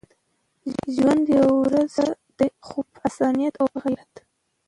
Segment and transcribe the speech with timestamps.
[0.95, 2.07] ژوند يوه ورځ ښه
[2.37, 4.13] دی خو په انسانيت او په غيرت.